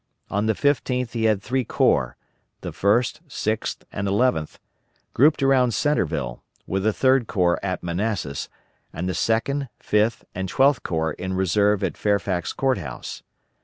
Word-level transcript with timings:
On 0.31 0.47
the 0.47 0.53
15th 0.55 1.11
he 1.11 1.25
had 1.25 1.43
three 1.43 1.63
corps 1.63 2.17
the 2.61 2.71
First, 2.71 3.21
Sixth, 3.27 3.83
and 3.91 4.07
Eleventh 4.07 4.59
grouped 5.13 5.43
around 5.43 5.75
Centreville, 5.75 6.43
with 6.65 6.81
the 6.81 6.91
Third 6.91 7.27
Corps 7.27 7.59
at 7.61 7.83
Manassas, 7.83 8.49
and 8.91 9.07
the 9.07 9.13
Second, 9.13 9.69
Fifth, 9.79 10.25
and 10.33 10.49
Twelfth 10.49 10.81
Corps 10.81 11.13
in 11.13 11.33
reserve 11.35 11.83
at 11.83 11.97
Fairfax 11.97 12.51
Court 12.51 12.79
House. 12.79 13.21